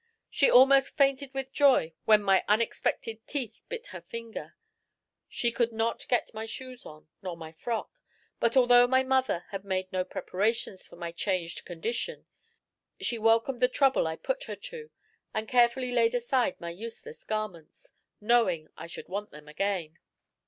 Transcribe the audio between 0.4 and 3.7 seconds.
almost fainted with joy when my unexpected teeth